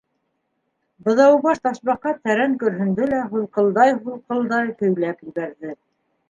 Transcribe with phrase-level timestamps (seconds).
[1.09, 5.77] Быҙаубаш Ташбаҡа тәрән көрһөндә лә һулҡылдай-һулҡыл- дай көйләп ебәрҙе: